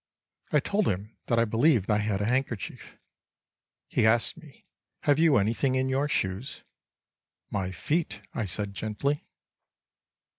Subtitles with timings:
[0.51, 2.97] I told him that I believed I had a handkerchief.
[3.87, 4.65] He asked me:
[5.01, 6.63] "Have you anything in your shoes?"
[7.51, 9.23] "My feet," I said, gently.